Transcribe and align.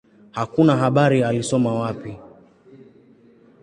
Hakuna 0.31 0.75
habari 0.75 1.23
alisoma 1.23 1.73
wapi. 1.75 2.19